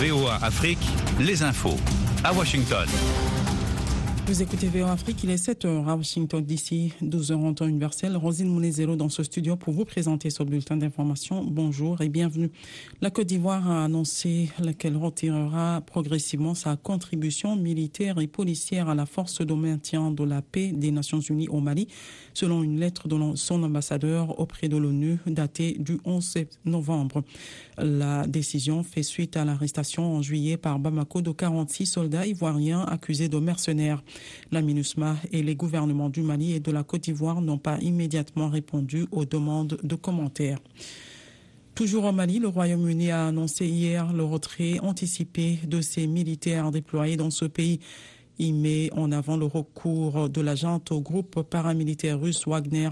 [0.00, 0.86] VOA Afrique,
[1.20, 1.76] les infos.
[2.24, 2.88] À Washington.
[4.26, 8.16] Vous écoutez VOA Afrique, il est 7h à Washington d'ici, 12h en temps universel.
[8.16, 11.44] Rosine Mounezero dans ce studio pour vous présenter ce bulletin d'information.
[11.44, 12.50] Bonjour et bienvenue.
[13.02, 14.48] La Côte d'Ivoire a annoncé
[14.78, 20.40] qu'elle retirera progressivement sa contribution militaire et policière à la force de maintien de la
[20.40, 21.88] paix des Nations Unies au Mali,
[22.32, 27.24] selon une lettre de son ambassadeur auprès de l'ONU datée du 11 novembre.
[27.76, 33.28] La décision fait suite à l'arrestation en juillet par Bamako de 46 soldats ivoiriens accusés
[33.28, 34.02] de mercenaires.
[34.52, 38.48] La MINUSMA et les gouvernements du Mali et de la Côte d'Ivoire n'ont pas immédiatement
[38.48, 40.58] répondu aux demandes de commentaires.
[41.74, 47.16] Toujours au Mali, le Royaume-Uni a annoncé hier le retrait anticipé de ses militaires déployés
[47.16, 47.80] dans ce pays.
[48.38, 52.90] Il met en avant le recours de la junte au groupe paramilitaire russe Wagner.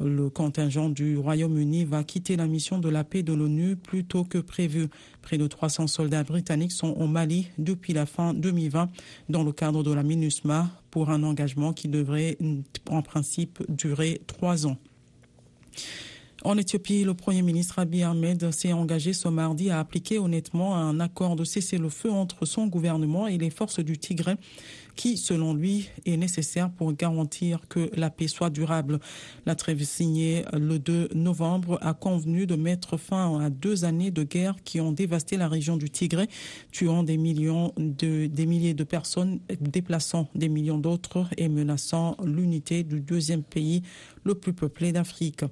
[0.00, 4.24] Le contingent du Royaume-Uni va quitter la mission de la paix de l'ONU plus tôt
[4.24, 4.88] que prévu.
[5.20, 8.90] Près de 300 soldats britanniques sont au Mali depuis la fin 2020
[9.28, 12.36] dans le cadre de la MINUSMA pour un engagement qui devrait
[12.90, 14.76] en principe durer trois ans.
[16.44, 20.98] En Éthiopie, le Premier ministre Abiy Ahmed s'est engagé ce mardi à appliquer honnêtement un
[20.98, 24.34] accord de cessez-le-feu entre son gouvernement et les forces du Tigray
[24.96, 28.98] qui, selon lui, est nécessaire pour garantir que la paix soit durable.
[29.46, 34.24] La trêve signée le 2 novembre a convenu de mettre fin à deux années de
[34.24, 36.26] guerre qui ont dévasté la région du Tigré,
[36.72, 42.82] tuant des millions de, des milliers de personnes, déplaçant des millions d'autres et menaçant l'unité
[42.82, 43.82] du deuxième pays
[44.24, 45.44] le plus peuplé d'Afrique.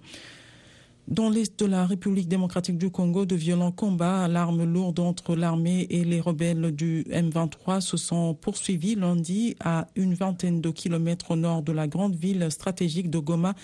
[1.11, 5.34] Dans l'est de la République démocratique du Congo, de violents combats à l'arme lourde entre
[5.34, 11.33] l'armée et les rebelles du M23 se sont poursuivis lundi à une vingtaine de kilomètres
[11.33, 13.55] au nord de la grande ville stratégique de Goma,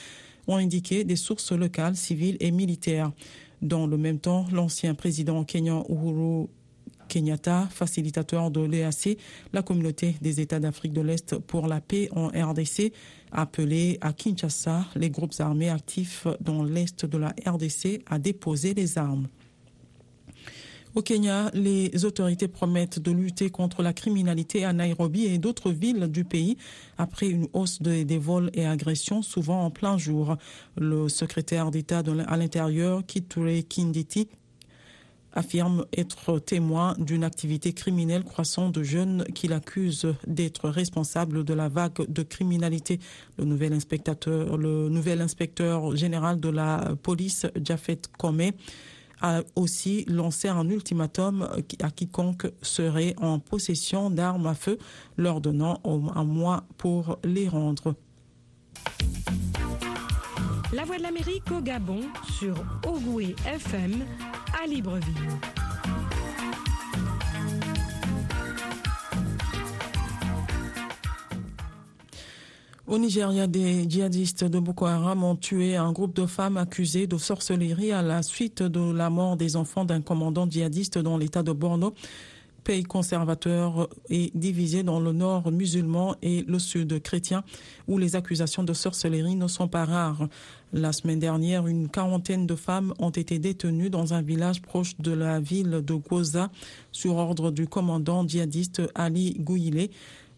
[0.49, 3.13] ont indiqué des sources locales, civiles et militaires.
[3.63, 6.49] Dans le même temps, l'ancien président kenyan Uhuru
[7.09, 9.19] Kenyatta, facilitateur de l'EAC,
[9.53, 12.93] la communauté des États d'Afrique de l'Est pour la paix en RDC,
[13.33, 18.99] appelé à Kinshasa les groupes armés actifs dans l'Est de la RDC à déposer les
[18.99, 19.29] armes.
[20.97, 26.11] Au Kenya, les autorités promettent de lutter contre la criminalité à Nairobi et d'autres villes
[26.11, 26.57] du pays
[26.97, 30.37] après une hausse des vols et agressions, souvent en plein jour.
[30.79, 34.29] Le secrétaire d'État à l'intérieur, Kitule Kinditi,
[35.37, 41.69] affirme être témoin d'une activité criminelle croissante de jeunes qu'il accuse d'être responsable de la
[41.69, 42.99] vague de criminalité.
[43.39, 43.75] Le nouvel
[45.21, 48.51] inspecteur, général de la police, Jafet Kome,
[49.21, 51.49] a aussi lancé un ultimatum
[51.83, 54.79] à quiconque serait en possession d'armes à feu,
[55.17, 57.95] leur donnant un mois pour les rendre.
[60.73, 62.01] La Voix de l'Amérique au Gabon
[62.39, 64.05] sur Ogoué FM
[64.63, 65.13] à Libreville.
[72.87, 77.19] Au Nigeria, des djihadistes de Boko Haram ont tué un groupe de femmes accusées de
[77.19, 81.51] sorcellerie à la suite de la mort des enfants d'un commandant djihadiste dans l'état de
[81.51, 81.95] Borno
[82.67, 87.45] pays conservateur est divisé dans le nord musulman et le sud chrétien,
[87.87, 90.27] où les accusations de sorcellerie ne sont pas rares.
[90.73, 95.13] La semaine dernière, une quarantaine de femmes ont été détenues dans un village proche de
[95.13, 96.51] la ville de Goza
[96.91, 99.93] sur ordre du commandant djihadiste Ali Gouilé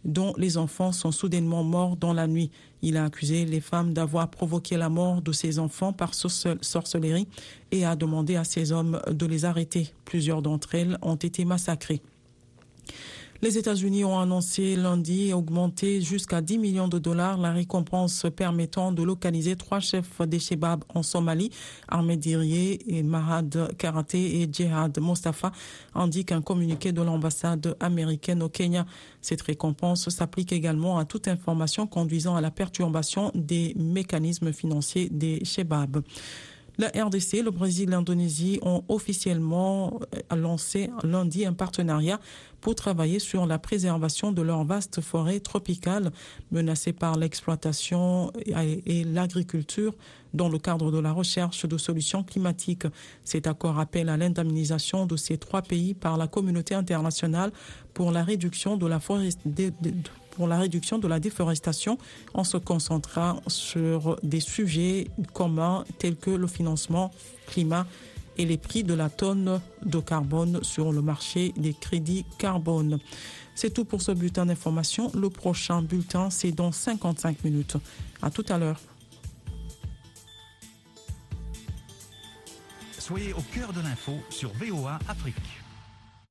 [0.05, 2.51] dont les enfants sont soudainement morts dans la nuit.
[2.83, 7.27] Il a accusé les femmes d'avoir provoqué la mort de ses enfants par sorcellerie
[7.73, 9.95] et a demandé à ses hommes de les arrêter.
[10.05, 12.03] Plusieurs d'entre elles ont été massacrées.
[13.41, 19.05] Les États-Unis ont annoncé lundi augmenter jusqu'à 10 millions de dollars la récompense permettant de
[19.05, 21.51] localiser trois chefs des Shebab en Somalie,
[21.87, 25.53] Ahmed Diriye et Mahad Karaté et Jihad Mustafa,
[25.95, 28.87] indique un communiqué de l'ambassade américaine au Kenya.
[29.21, 35.45] Cette récompense s'applique également à toute information conduisant à la perturbation des mécanismes financiers des
[35.45, 36.03] Shebab.
[36.81, 39.99] La RDC, le Brésil et l'Indonésie ont officiellement
[40.31, 42.21] lancé lundi un partenariat
[42.61, 46.11] pour travailler sur la préservation de leurs vastes forêts tropicales
[46.51, 48.33] menacées par l'exploitation
[48.87, 49.95] et l'agriculture
[50.35, 52.87] dans le cadre de la recherche de solutions climatiques.
[53.25, 57.53] Cet accord appelle à l'indemnisation de ces trois pays par la communauté internationale
[57.95, 59.01] pour la réduction de la
[60.31, 61.99] pour la réduction de la déforestation
[62.33, 67.11] en se concentrant sur des sujets communs tels que le financement
[67.49, 67.87] climat
[68.39, 72.99] et les prix de la tonne de carbone sur le marché des crédits carbone.
[73.55, 75.11] C'est tout pour ce bulletin d'information.
[75.15, 77.77] Le prochain bulletin, c'est dans 55 minutes.
[78.23, 78.81] À tout à l'heure.
[82.99, 85.35] Soyez au cœur de l'info sur VOA Afrique.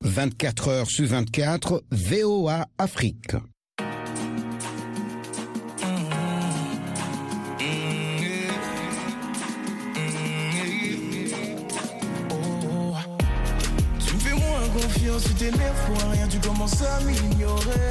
[0.01, 3.35] 24 heures sur 24, VOA Afrique.
[15.17, 17.89] Confiance, tu t'énerves pour rien, tu commences à m'ignorer.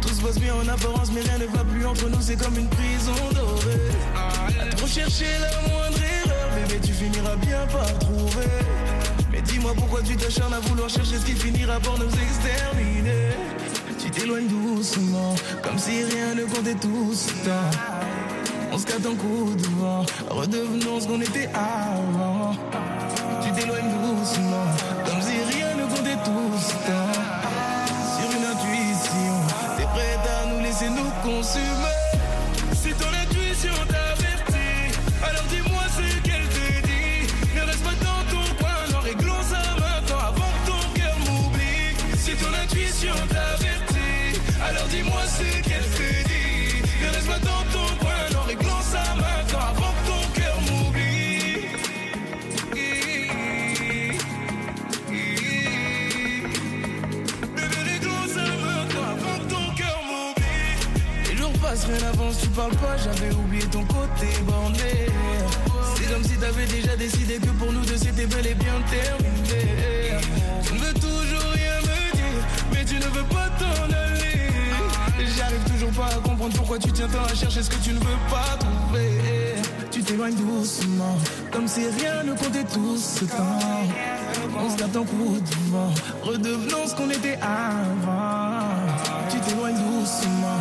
[0.00, 2.56] Tout se passe bien en apparence, mais rien ne va plus entre nous, c'est comme
[2.56, 3.90] une prison dorée.
[4.14, 8.50] À trop chercher la moindre erreur, bébé, tu finiras bien par trouver.
[9.32, 13.30] Mais dis-moi pourquoi tu t'acharnes à vouloir chercher ce qui finira par nous exterminer.
[13.98, 17.70] Tu t'éloignes doucement, comme si rien ne comptait tout ce temps.
[18.72, 22.54] On se capte en coup de vent, redevenons ce qu'on était avant.
[23.42, 24.66] Tu t'éloignes doucement,
[32.74, 37.32] Si ton intuition t'avertit, alors dis-moi ce qu'elle te dit.
[37.54, 41.96] Ne reste pas dans ton coin, non, réglons ça maintenant avant que ton cœur m'oublie.
[42.16, 45.65] Si ton intuition t'avertit, alors dis-moi ce
[62.56, 65.06] parles pas, j'avais oublié ton côté borné.
[65.94, 69.62] C'est comme si t'avais déjà décidé que pour nous deux c'était bel et bien terminé.
[70.64, 72.42] Tu ne veux toujours rien me dire,
[72.72, 74.48] mais tu ne veux pas t'en aller.
[75.36, 77.98] J'arrive toujours pas à comprendre pourquoi tu tiens tant à chercher ce que tu ne
[77.98, 79.10] veux pas trouver.
[79.90, 81.18] Tu t'éloignes doucement,
[81.52, 83.60] comme si rien ne comptait tout ce temps.
[84.58, 86.48] On se capte en coup de
[86.88, 88.60] ce qu'on était avant.
[89.28, 90.58] Tu t'éloignes doucement,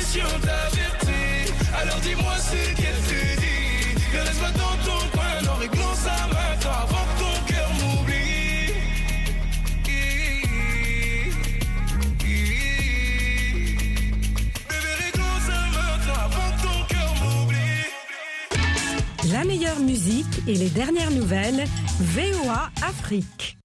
[0.00, 3.94] intuition t'avertit, alors dis-moi ce qu'elle te dit.
[4.12, 8.72] Ne reste pas dans ton coin, non, réglons ça maintenant avant que ton cœur m'oublie.
[14.68, 17.86] Bébé, réglons ça maintenant avant que ton cœur m'oublie.
[19.32, 21.64] La meilleure musique et les dernières nouvelles,
[22.00, 23.58] VOA Afrique.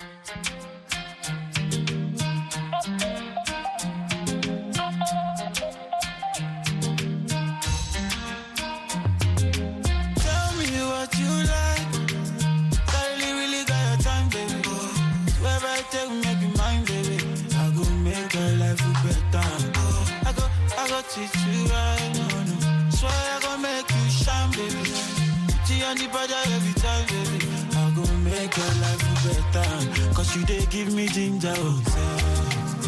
[30.36, 31.82] You they give me ginger, oh.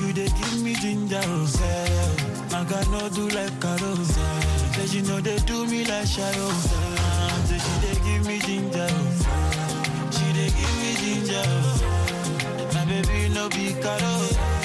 [0.01, 1.47] You they give me ginger, oh.
[2.53, 4.11] I got no do like carols.
[4.17, 6.49] Oh, say you know they do me like shadow.
[6.49, 8.87] Oh, say she they give me ginger.
[8.89, 10.11] oh.
[10.11, 11.43] She they give me ginger.
[11.45, 12.71] oh.
[12.73, 13.99] My baby no be caro.
[14.03, 14.56] Oh,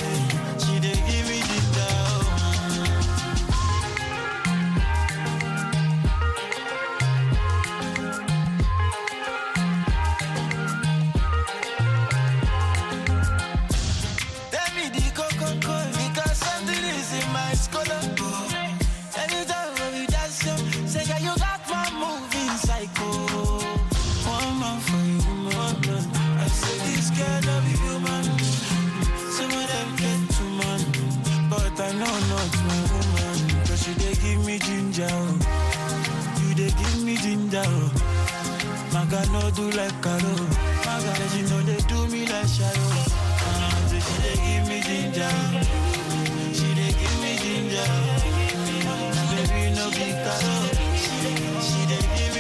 [21.23, 23.11] you got my moving psycho.
[24.27, 25.77] One man for you, woman.
[26.43, 28.25] I say this girl love you, human.
[29.37, 30.81] Some of them get too man,
[31.51, 33.37] but I know not my woman.
[33.67, 35.15] Cause you they give me ginger,
[36.43, 37.63] you they give me ginger.
[37.65, 37.91] oh.
[38.93, 40.35] Maga no do like Karo.
[40.87, 42.91] Maga, you know they do me like Shadow.
[43.47, 45.33] Uh, she they give me ginger.
[46.57, 48.33] She they give me ginger.
[51.23, 52.32] She didn't